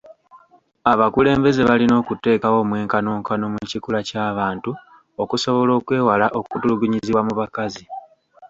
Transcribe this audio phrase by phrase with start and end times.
[0.91, 4.71] Abakulembeze balina okuteekawo omwenkanonkano mu kikula ky'abantu
[5.21, 7.83] okusobola okwewala okutulugunyizibwa mu bakazi.